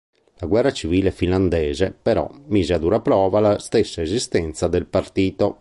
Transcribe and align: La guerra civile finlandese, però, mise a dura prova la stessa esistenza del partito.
La 0.39 0.47
guerra 0.47 0.71
civile 0.73 1.11
finlandese, 1.11 1.91
però, 1.91 2.27
mise 2.47 2.73
a 2.73 2.79
dura 2.79 3.01
prova 3.01 3.39
la 3.39 3.59
stessa 3.59 4.01
esistenza 4.01 4.67
del 4.67 4.87
partito. 4.87 5.49